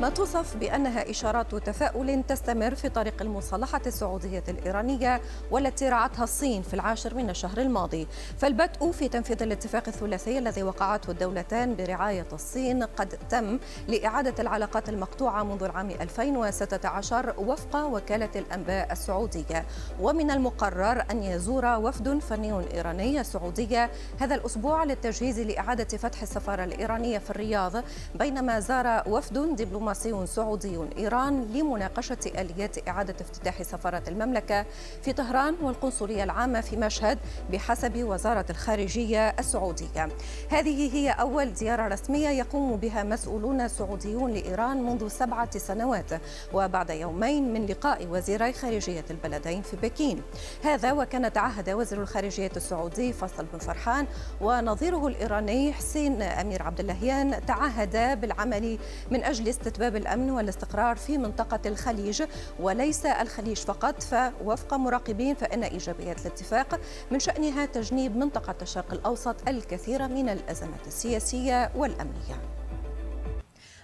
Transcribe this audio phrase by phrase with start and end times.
[0.00, 5.20] ما توصف بأنها إشارات تفاؤل تستمر في طريق المصالحة السعودية الإيرانية
[5.50, 8.06] والتي رعتها الصين في العاشر من الشهر الماضي.
[8.38, 13.58] فالبدء في تنفيذ الاتفاق الثلاثي الذي وقعته الدولتان برعاية الصين قد تم
[13.88, 19.64] لإعادة العلاقات المقطوعة منذ العام 2016 وفق وكالة الأنباء السعودية.
[20.00, 23.90] ومن المقرر أن يزور وفد فني إيراني السعودية
[24.20, 27.72] هذا الأسبوع للتجهيز لإعادة فتح السفارة الإيرانية في الرياض
[28.14, 34.66] بينما زار وفد دبلوماسي دبلوماسي سعودي إيران لمناقشة آليات إعادة افتتاح سفارة المملكة
[35.02, 37.18] في طهران والقنصلية العامة في مشهد
[37.52, 40.08] بحسب وزارة الخارجية السعودية.
[40.50, 46.10] هذه هي أول زيارة رسمية يقوم بها مسؤولون سعوديون لإيران منذ سبعة سنوات
[46.52, 50.22] وبعد يومين من لقاء وزيري خارجية البلدين في بكين.
[50.64, 54.06] هذا وكان تعهد وزير الخارجية السعودي فيصل بن فرحان
[54.40, 58.78] ونظيره الإيراني حسين أمير عبد اللهيان تعهدا بالعمل
[59.10, 62.22] من أجل استثمار باب الأمن والاستقرار في منطقة الخليج
[62.60, 70.08] وليس الخليج فقط فوفق مراقبين فإن إيجابيات الاتفاق من شأنها تجنيب منطقة الشرق الأوسط الكثير
[70.08, 72.55] من الأزمات السياسية والأمنية.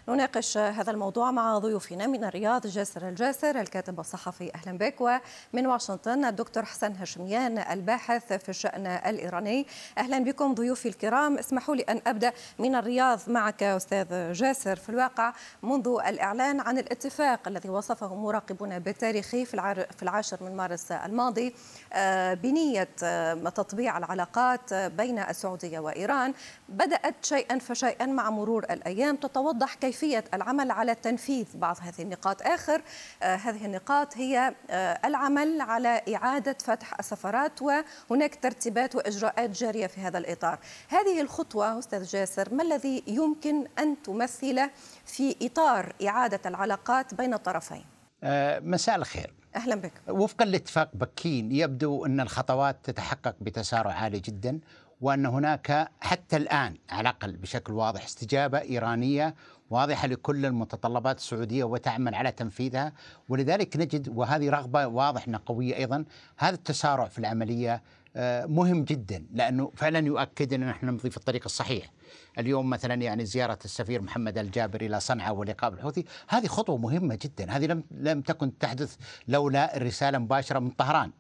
[0.09, 5.01] نناقش هذا الموضوع مع ضيوفنا من الرياض جاسر الجاسر الكاتب الصحفي أهلا بك.
[5.01, 9.67] ومن واشنطن الدكتور حسن هاشميان الباحث في الشأن الإيراني.
[9.99, 11.39] أهلا بكم ضيوفي الكرام.
[11.39, 14.77] اسمحوا لي أن أبدأ من الرياض معك أستاذ جاسر.
[14.77, 21.55] في الواقع منذ الإعلان عن الاتفاق الذي وصفه مراقبون بالتاريخي في العاشر من مارس الماضي
[21.93, 26.35] آه، بنية آه، تطبيع العلاقات بين السعودية وإيران
[26.69, 32.43] بدأت شيئا فشيئا مع مرور الأيام تتوضح كيف كيفية العمل على تنفيذ بعض هذه النقاط.
[32.43, 32.83] آخر
[33.23, 40.01] آه، هذه النقاط هي آه، العمل على إعادة فتح السفارات وهناك ترتيبات وإجراءات جارية في
[40.01, 40.59] هذا الإطار.
[40.89, 44.71] هذه الخطوة أستاذ جاسر ما الذي يمكن أن تمثل
[45.07, 47.85] في إطار إعادة العلاقات بين الطرفين؟
[48.23, 49.35] آه، مساء الخير.
[49.57, 49.93] أهلا بك.
[50.09, 54.61] وفقا لاتفاق بكين يبدو أن الخطوات تتحقق بتسارع عالي جدا
[55.03, 59.35] وأن هناك حتى الآن على الأقل بشكل واضح استجابة إيرانية
[59.71, 62.93] واضحة لكل المتطلبات السعودية وتعمل على تنفيذها
[63.29, 66.05] ولذلك نجد وهذه رغبة واضح إنها قوية أيضا
[66.37, 67.83] هذا التسارع في العملية
[68.17, 71.91] آه، مهم جدا لأنه فعلا يؤكد أن نحن نمضي في الطريق الصحيح.
[72.39, 77.51] اليوم مثلا يعني زيارة السفير محمد الجابر إلى صنعاء ولقاء بالحوثي هذه خطوة مهمة جدا،
[77.51, 78.97] هذه لم لم تكن تحدث
[79.29, 81.11] لولا الرسالة مباشرة من طهران.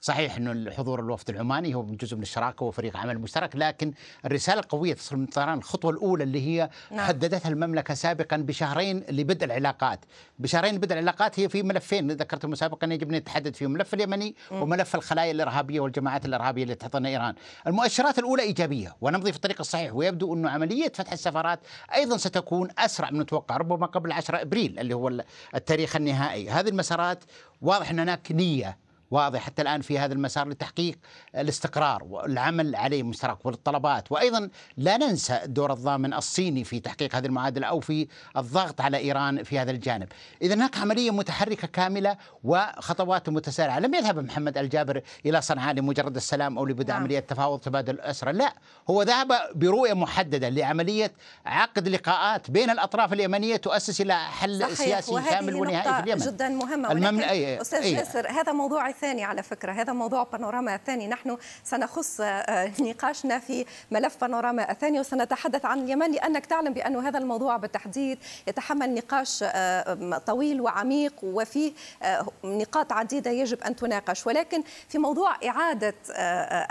[0.00, 3.92] صحيح إنه الحضور الوفد العماني هو جزء من الشراكة وفريق عمل مشترك لكن
[4.24, 7.06] الرسالة القوية تصل من طهران الخطوة الأولى اللي هي نعم.
[7.06, 10.00] حددتها المملكة سابقا بشهرين لبدء العلاقات
[10.38, 14.54] بشهرين لبدء العلاقات هي في ملفين ذكرت سابقا يجب أن نتحدث فيهم الملف اليمني م.
[14.54, 17.34] وملف الخلايا الإرهابية والجماعات الإرهابية اللي تحضنها إيران
[17.66, 21.60] المؤشرات الأولى إيجابية ونمضي في الطريق الصحيح ويبدو انه عملية فتح السفارات
[21.94, 25.24] أيضا ستكون أسرع من المتوقع ربما قبل 10 أبريل اللي هو
[25.54, 27.24] التاريخ النهائي هذه المسارات
[27.62, 30.98] واضح إن هناك نية واضح حتى الآن في هذا المسار لتحقيق
[31.36, 37.66] الاستقرار والعمل عليه مشترك والطلبات وأيضا لا ننسى الدور الضامن الصيني في تحقيق هذه المعادلة
[37.66, 40.08] أو في الضغط على إيران في هذا الجانب.
[40.42, 46.58] اذا هناك عملية متحركة كاملة وخطوات متسارعة، لم يذهب محمد الجابر إلى صنعاء لمجرد السلام
[46.58, 47.00] أو لبدء نعم.
[47.00, 48.54] عملية تفاوض تبادل الاسرى، لا
[48.90, 51.12] هو ذهب برؤية محددة لعملية
[51.46, 54.74] عقد لقاءات بين الأطراف اليمنية تؤسس إلى حل صحيح.
[54.74, 56.20] سياسي كامل ونهائي في اليمن.
[56.20, 57.22] جدا مهمة الممن...
[57.22, 57.94] أستاذ أي...
[57.94, 59.72] جاسر هذا موضوع ثاني على فكرة.
[59.72, 61.08] هذا موضوع بانوراما الثاني.
[61.08, 67.18] نحن سنخص آه، نقاشنا في ملف بانوراما الثاني وسنتحدث عن اليمن لأنك تعلم بأن هذا
[67.18, 71.72] الموضوع بالتحديد يتحمل نقاش آه، طويل وعميق وفيه
[72.02, 74.26] آه، نقاط عديدة يجب أن تناقش.
[74.26, 75.94] ولكن في موضوع إعادة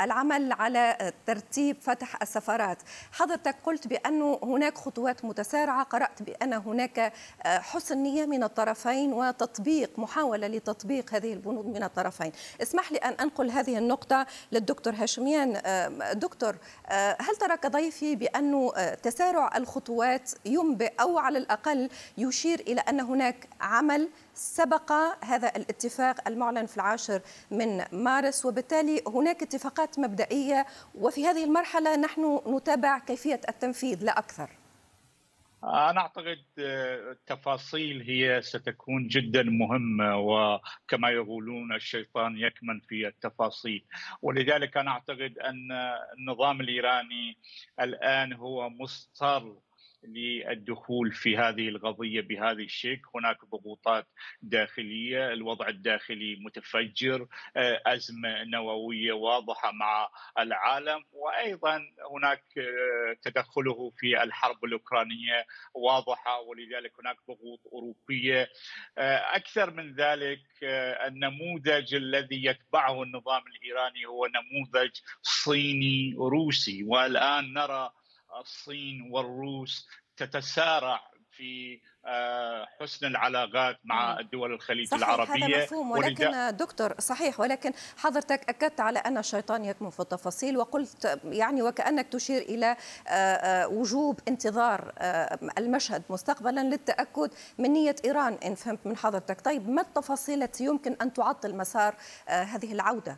[0.03, 2.77] العمل على ترتيب فتح السفارات
[3.11, 5.83] حضرتك قلت بأن هناك خطوات متسارعة.
[5.83, 7.13] قرأت بأن هناك
[7.45, 12.12] حسن نية من الطرفين وتطبيق محاولة لتطبيق هذه البنود من الطرفين.
[12.61, 15.61] اسمح لي أن أنقل هذه النقطة للدكتور هاشميان.
[16.13, 16.55] دكتور
[17.19, 18.71] هل ترى كضيفي بأن
[19.03, 24.91] تسارع الخطوات ينبئ أو على الأقل يشير إلى أن هناك عمل سبق
[25.23, 27.21] هذا الاتفاق المعلن في العاشر
[27.51, 34.62] من مارس؟ وبالتالي هناك اتفاقات مبدئية وفي هذه المرحلة نحن نتابع كيفية التنفيذ لا أكثر.
[35.63, 43.85] أنا أعتقد التفاصيل هي ستكون جدا مهمة وكما يقولون الشيطان يكمن في التفاصيل.
[44.21, 45.71] ولذلك أنا أعتقد أن
[46.17, 47.37] النظام الإيراني
[47.79, 49.55] الآن هو مضطر
[50.03, 54.07] للدخول في هذه القضية بهذا الشكل، هناك ضغوطات
[54.41, 57.27] داخلية، الوضع الداخلي متفجر،
[57.57, 60.09] آه، أزمة نووية واضحة مع
[60.39, 61.81] العالم، وأيضا
[62.15, 68.49] هناك آه، تدخله في الحرب الأوكرانية واضحة ولذلك هناك ضغوط أوروبية.
[68.97, 70.43] آه، أكثر من ذلك
[71.07, 74.91] النموذج الذي يتبعه النظام الإيراني هو نموذج
[75.21, 77.89] صيني روسي والآن نرى
[78.39, 79.87] الصين والروس
[80.17, 85.45] تتسارع في آه، حسن العلاقات مع الدول الخليج صحيح العربية.
[85.45, 91.19] هذا مفهوم ولكن دكتور صحيح ولكن حضرتك أكدت على أن الشيطان يكمن في التفاصيل وقلت
[91.23, 92.65] يعني وكأنك تشير إلى
[93.07, 94.93] آه، آه، وجوب انتظار
[95.57, 99.41] المشهد مستقبلا للتأكد من نية إيران إن فهمت من حضرتك.
[99.41, 101.95] طيب ما التفاصيل التي يمكن أن تعطل مسار
[102.27, 103.17] هذه العودة؟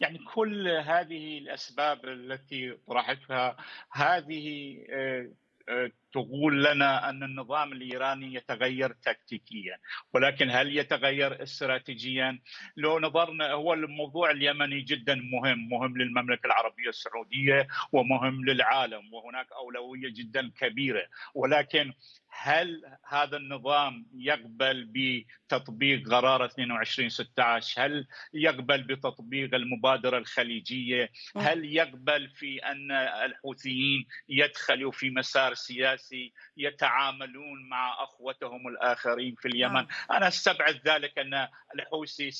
[0.00, 3.56] يعني كل هذه الأسباب التي طرحتها
[3.92, 5.30] هذه آه،
[5.68, 9.78] آه، تقول لنا أن النظام الإيراني يتغير تكتيكيا
[10.14, 12.38] ولكن هل يتغير استراتيجيا؟
[12.76, 20.08] لو نظرنا هو الموضوع اليمني جدا مهم مهم للمملكة العربية السعودية ومهم للعالم وهناك أولوية
[20.12, 21.02] جدا كبيرة.
[21.34, 21.92] ولكن
[22.30, 32.58] هل هذا النظام يقبل بتطبيق قرار 2216 هل يقبل بتطبيق المبادرة الخليجية؟ هل يقبل في
[32.58, 36.07] أن الحوثيين يدخلوا في مسار سياسي
[36.56, 39.88] يتعاملون مع أخوتهم الآخرين في اليمن نعم.
[40.10, 42.30] أنا أستبعد ذلك أن الحوثي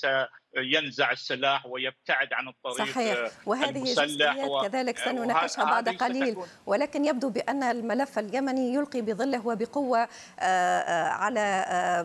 [0.63, 3.31] ينزع السلاح ويبتعد عن الطريق صحيح.
[3.47, 4.63] وهذه جزئيات و...
[4.63, 6.37] كذلك سنناقشها بعد قليل.
[6.67, 10.09] ولكن يبدو بأن الملف اليمني يلقي بظله وبقوة آه،
[10.41, 12.03] آه، على آه،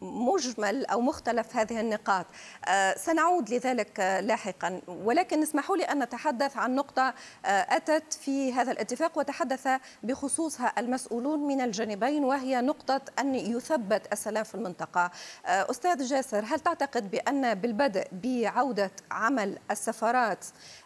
[0.00, 2.26] مجمل أو مختلف هذه النقاط.
[2.96, 4.80] سنعود لذلك لاحقا.
[4.88, 7.14] ولكن اسمحوا لي أن نتحدث عن نقطة
[7.44, 9.68] أتت في هذا الاتفاق وتحدث
[10.02, 15.10] بخصوصها المسؤولون من الجانبين وهي نقطة أن يثبت السلام في المنطقة.
[15.46, 20.44] أستاذ جاسر هل تعتقد بأن بالبدء البدء بعودة عمل السفارات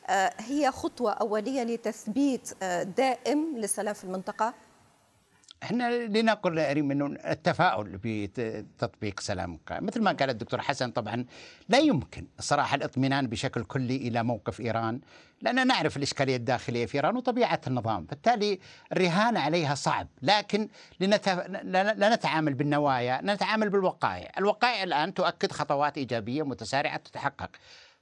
[0.09, 4.55] آه، هي خطوة أولية لتثبيت آه، دائم للسلام في المنطقة؟
[5.63, 11.25] إحنا لنقل انه التفاؤل بتطبيق سلام مثل ما قال الدكتور حسن طبعا
[11.69, 15.01] لا يمكن الصراحه الاطمئنان بشكل كلي إلى موقف إيران
[15.43, 18.59] لأن نعرف الإشكالية الداخلية في إيران وطبيعة النظام، بالتالي
[18.93, 20.69] الرهان عليها صعب، لكن
[21.01, 21.29] لنت...
[21.97, 27.51] لا نتعامل بالنوايا، نتعامل بالوقائع، الوقائع الآن تؤكد خطوات إيجابية متسارعة تتحقق.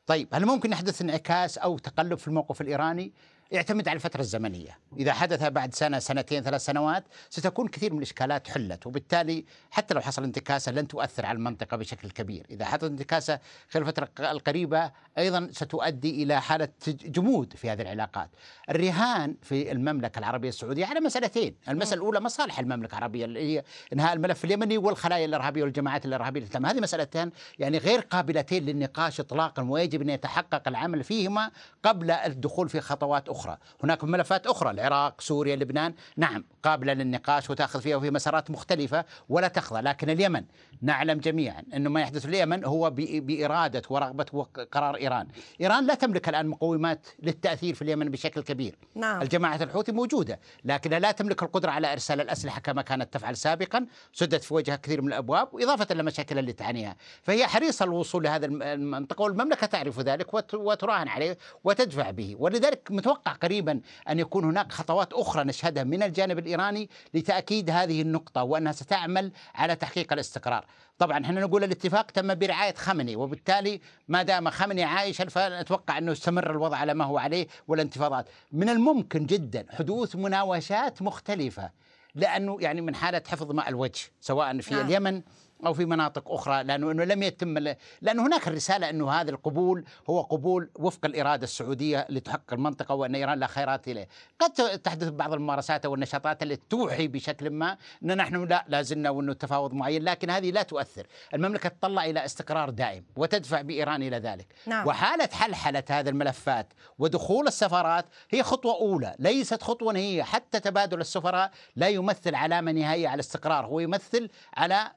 [0.07, 3.13] طيب هل ممكن يحدث انعكاس أو تقلب في الموقف الإيراني؟
[3.51, 4.79] يعتمد على الفترة الزمنية.
[4.97, 10.01] إذا حدث بعد سنة سنتين ثلاث سنوات ستكون كثير من الإشكالات حلت وبالتالي حتى لو
[10.01, 12.47] حصل انتكاسة لن تؤثر على المنطقة بشكل كبير.
[12.51, 13.41] إذا حدث انتكاسة
[13.71, 18.31] خلال الفترة القريبة أيضا ستؤدي إلى حالة جمود في هذه العلاقات.
[18.71, 21.55] الرهان في المملكة العربية السعودية على مسألتين.
[21.69, 26.67] المسألة الأولى مصالح المملكة العربية اللي هي إنهاء الملف اليمني والخلايا الإرهابية والجماعات الإرهابية الإسلام.
[26.67, 31.51] هذه مسألتين يعني غير قابلتين للنقاش إطلاقا ويجب أن يتحقق العمل فيهما
[31.83, 33.38] قبل الدخول في خطوات أخرى.
[33.85, 35.95] هناك ملفات أخرى العراق سوريا لبنان.
[36.17, 39.81] نعم قابلة للنقاش وتأخذ فيها وفي مسارات مختلفة ولا تخضع.
[39.81, 40.45] لكن اليمن
[40.83, 45.29] نعلم جميعا أنه ما يحدث في اليمن هو بإرادة ورغبة وقرار إيران.
[45.61, 48.79] إيران لا تملك الآن مقومات للتأثير في اليمن بشكل كبير.
[48.95, 49.23] نعم.
[49.23, 53.87] الجماعة الحوثي موجودة لكنها لا تملك القدرة على إرسال الأسلحة كما كانت تفعل سابقا.
[54.13, 56.97] سدت في وجهها كثير من الأبواب وإضافة إلى المشاكل اللي تعانيها.
[57.23, 62.37] فهي حريصة الوصول لهذا المنطقة والمملكة تعرف ذلك وتراهن عليه وتدفع به.
[62.39, 68.43] ولذلك متوقع قريبا أن يكون هناك خطوات أخرى نشهدها من الجانب الإيراني لتأكيد هذه النقطة
[68.43, 70.65] وأنها ستعمل على تحقيق الاستقرار
[70.99, 76.51] طبعا إحنا نقول الاتفاق تم برعاية خمني وبالتالي ما دام خمني عايش فنتوقع أنه يستمر
[76.51, 81.71] الوضع على ما هو عليه والانتفاضات من الممكن جدا حدوث مناوشات مختلفة
[82.15, 84.87] لأنه يعني من حالة حفظ ماء الوجه سواء في نعم.
[84.87, 85.23] اليمن
[85.67, 87.59] أو في مناطق أخرى لأنه إنه لم يتم
[88.03, 93.39] لأنه هناك الرسالة إنه هذا القبول هو قبول وفق الإرادة السعودية لتحقق المنطقة وأن إيران
[93.39, 94.09] لا خيرات إليه.
[94.39, 99.33] قد تحدث بعض الممارسات أو النشاطات التي توحي بشكل ما إن نحن لا لازلنا وانه
[99.33, 101.07] تفاوض معين لكن هذه لا تؤثر.
[101.35, 104.47] المملكة تطلع إلى استقرار دائم وتدفع بإيران إلى ذلك.
[104.67, 104.87] نعم.
[104.87, 111.51] وحالة حلحلة هذه الملفات ودخول السفارات هي خطوة أولى ليست خطوة نهائية حتى تبادل السفراء
[111.77, 114.91] لا يمثل علامة نهائية على الاستقرار هو يمثل على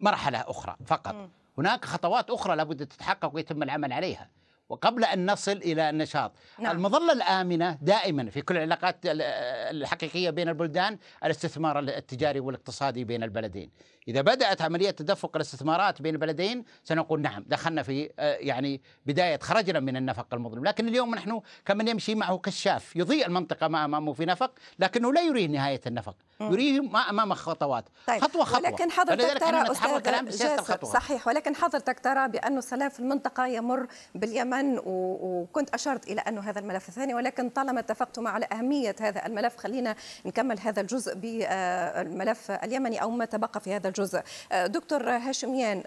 [0.00, 1.14] مرحلة أخرى فقط.
[1.58, 4.28] هناك خطوات أخرى لابد تتحقق ويتم العمل عليها
[4.68, 6.32] وقبل أن نصل إلى النشاط.
[6.58, 6.76] نعم.
[6.76, 13.70] المظلة الآمنة دائما في كل العلاقات الحقيقية بين البلدان الاستثمار التجاري والاقتصادي بين البلدين.
[14.08, 19.80] إذا بدأت عملية تدفق الاستثمارات بين البلدين سنقول نعم دخلنا في آه، يعني بداية خرجنا
[19.80, 20.64] من النفق المظلم.
[20.64, 25.22] لكن اليوم نحن كمن يمشي معه كشاف يضيء المنطقة ما أمامه في نفق لكنه لا
[25.22, 26.14] يريه نهاية النفق.
[26.40, 27.84] يريه ما أمامه خطوات.
[28.06, 28.22] طيب.
[28.22, 28.70] خطوة خطوة.
[28.70, 34.55] ولكن حضرتك ترى أستاذ صحيح ولكن حضرتك ترى بأن السلام في المنطقة يمر باليمن
[34.86, 39.96] وكنت أشرت إلى أنه هذا الملف الثاني ولكن طالما اتفقتم على أهمية هذا الملف خلينا
[40.26, 44.22] نكمل هذا الجزء بالملف اليمني أو ما تبقى في هذا الجزء.
[44.52, 45.82] آه، دكتور هاشميان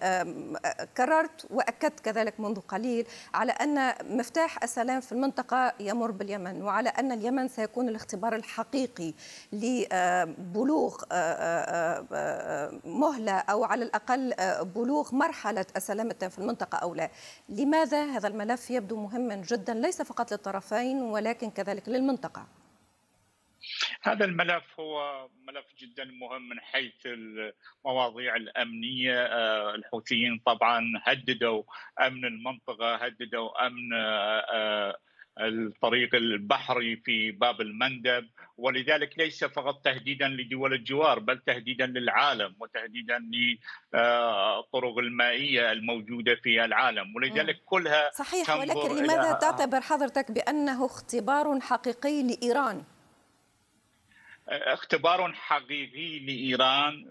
[0.97, 7.11] كررت وأكدت كذلك منذ قليل على أن مفتاح السلام في المنطقة يمر باليمن وعلى أن
[7.11, 9.13] اليمن سيكون الاختبار الحقيقي
[9.53, 14.33] لبلوغ آه، آه، مهلة أو على الأقل
[14.65, 17.09] بلوغ مرحلة السلام في المنطقة أو لا.
[17.49, 22.47] لماذا هذا الملف يبدو مهما جدا ليس فقط للطرفين ولكن كذلك للمنطقة.
[24.01, 29.25] هذا الملف هو ملف جدا مهم من حيث المواضيع الأمنية.
[29.25, 31.63] آه، الحوثيين طبعا هددوا
[32.01, 34.97] أمن المنطقة هددوا أمن آه، آه،
[35.39, 43.19] الطريق البحري في باب المندب ولذلك ليس فقط تهديدا لدول الجوار بل تهديدا للعالم وتهديدا
[43.19, 47.15] للطرق المائية الموجودة في العالم.
[47.15, 52.83] ولذلك كلها صحيح ولكن لماذا تعتبر حضرتك بأنه اختبار حقيقي لإيران؟
[54.49, 57.05] اختبار حقيقي لإيران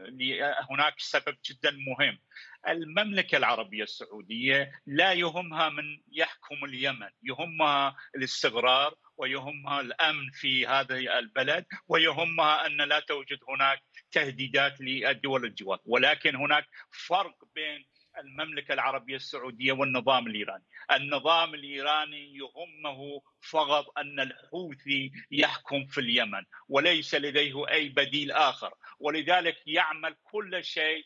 [0.71, 2.19] هناك سبب جدا مهم.
[2.69, 11.67] المملكة العربية السعودية لا يهمها من يحكم اليمن يهمها الاستقرار ويهمها الأمن في هذا البلد
[11.89, 15.79] ويهمها أن لا توجد هناك تهديدات للدول الجوار.
[15.85, 16.67] ولكن هناك
[17.09, 17.87] فرق بين
[18.19, 27.15] المملكة العربية السعودية والنظام الإيراني، النظام الإيراني يهمه فقط أن الحوثي يحكم في اليمن وليس
[27.15, 31.05] لديه أي بديل آخر، ولذلك يعمل كل شيء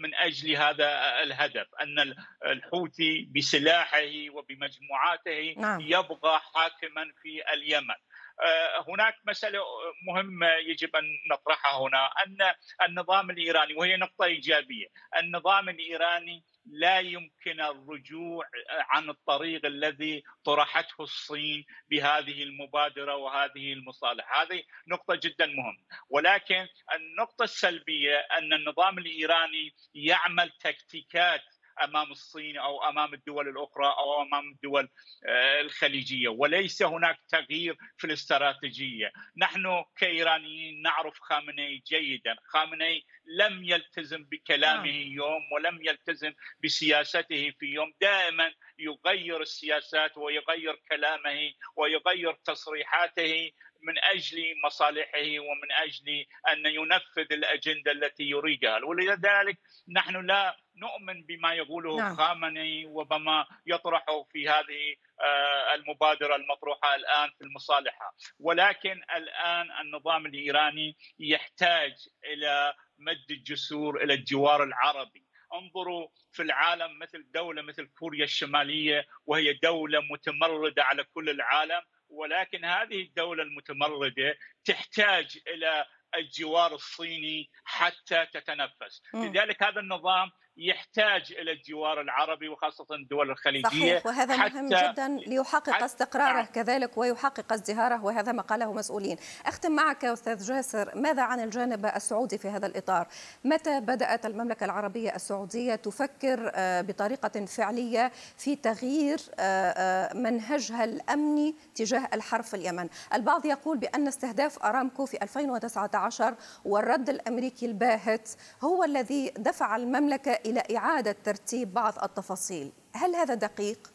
[0.00, 2.14] من أجل هذا الهدف أن
[2.46, 5.80] الحوثي بسلاحه وبمجموعاته نعم.
[5.80, 7.94] يبقى حاكما في اليمن
[8.42, 9.58] آه، هناك مسألة
[10.06, 12.54] مهمة يجب أن نطرحها هنا أن
[12.88, 14.86] النظام الإيراني وهي نقطة إيجابية
[15.20, 24.38] النظام الإيراني لا يمكن الرجوع عن الطريق الذي طرحته الصين بهذه المبادرة وهذه المصالح.
[24.40, 25.84] هذه نقطة جدا مهمة.
[26.10, 31.42] ولكن النقطة السلبية أن النظام الإيراني يعمل تكتيكات
[31.84, 34.88] أمام الصين أو أمام الدول الأخرى أو أمام الدول
[35.26, 36.28] آه، الخليجية.
[36.28, 45.12] وليس هناك تغيير في الاستراتيجية، نحن كإيرانيين نعرف خامنئي جيدا، خامنئي لم يلتزم بكلامه نعم.
[45.12, 46.32] يوم ولم يلتزم
[46.64, 53.50] بسياسته في يوم، دائما يغير السياسات ويغير كلامه ويغير تصريحاته
[53.84, 58.84] من أجل مصالحه ومن أجل أن ينفذ الأجندة التي يريدها.
[58.84, 62.16] ولذلك نحن لا نؤمن بما يقوله نعم.
[62.16, 68.14] خامنئي وبما يطرحه في هذه آه، المبادرة المطروحة الآن في المصالحة.
[68.38, 75.24] ولكن الآن النظام الإيراني يحتاج إلى مد الجسور إلى الجوار العربي.
[75.54, 81.82] انظروا في العالم مثل دولة مثل كوريا الشمالية وهي دولة متمردة على كل العالم
[82.14, 89.02] ولكن هذه الدولة المتمرده تحتاج إلى الجوار الصيني حتى تتنفس.
[89.14, 95.82] لذلك هذا النظام يحتاج إلى الجوار العربي وخاصة الدول الخليجية صحيح وهذا مهم جدا ليحقق
[95.82, 96.44] استقراره نعم.
[96.44, 99.16] كذلك ويحقق ازدهاره وهذا ما قاله مسؤولين.
[99.46, 103.08] أختم معك أستاذ جاسر ماذا عن الجانب السعودي في هذا الإطار؟
[103.44, 111.54] متى بدأت المملكة العربية السعودية تفكر آه، بطريقة فعلية في تغيير آه، آه، منهجها الأمني
[111.74, 116.34] تجاه الحرب في اليمن؟ البعض يقول بأن استهداف أرامكو في 2019
[116.64, 118.28] والرد الأمريكي الباهت
[118.64, 123.90] هو الذي دفع المملكة إلى إعادة ترتيب بعض التفاصيل هل هذا دقيق؟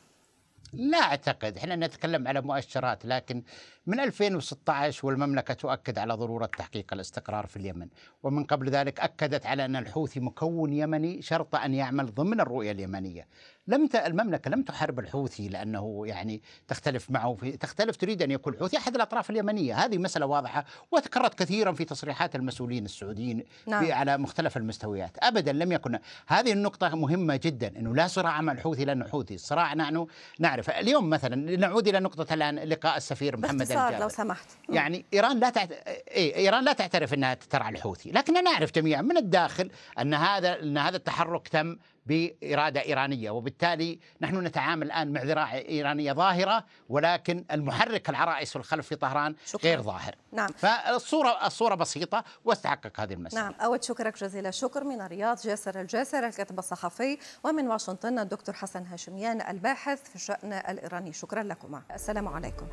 [0.73, 3.43] لا أعتقد إحنا نتكلم على مؤشرات لكن
[3.89, 7.88] من 2016 والمملكة تؤكد على ضرورة تحقيق الاستقرار في اليمن.
[8.24, 13.27] ومن قبل ذلك أكدت على أن الحوثي مكون يمني شرط أن يعمل ضمن الرؤية اليمنية.
[13.67, 13.96] لم ت...
[13.96, 18.96] المملكة لم تحارب الحوثي لأنه يعني تختلف معه في تختلف تريد أن يكون الحوثي أحد
[18.96, 19.75] الأطراف اليمنية.
[19.86, 23.91] هذه مسألة واضحة وتكررت كثيرا في تصريحات المسؤولين السعوديين نعم.
[23.91, 25.17] على مختلف المستويات.
[25.19, 29.36] ابدا لم يكن هذه النقطة مهمة جدا إنه لا صراع مع الحوثي لأنه حوثي.
[29.36, 30.08] الصراع نحن
[30.39, 30.69] نعرف.
[30.69, 34.48] اليوم مثلا نعود إلى نقطة الآن لقاء السفير محمد باختصار لو سمحت.
[34.69, 35.71] يعني إيران لا تعت...
[35.71, 40.77] إيه إيران لا تعترف إنها ترعى الحوثي لكننا نعرف جميعا من الداخل أن هذا إن
[40.77, 48.09] هذا التحرك تم بإرادة إيرانية وبالتالي نحن نتعامل الآن مع ذراع إيرانية ظاهرة ولكن المحرك
[48.09, 49.69] العرائس والخلف في طهران شكرا.
[49.69, 50.15] غير ظاهر.
[50.31, 50.47] نعم.
[50.47, 53.53] فالصورة الصورة بسيطة واستحقق هذه المساله نعم.
[53.53, 59.41] أود شكرك جزيل الشكر من الرياض جاسر الجاسر الكاتب الصحفي ومن واشنطن الدكتور حسن هاشميان
[59.41, 61.13] الباحث في الشأن الإيراني.
[61.13, 61.81] شكرا لكما.
[61.95, 62.67] السلام عليكم.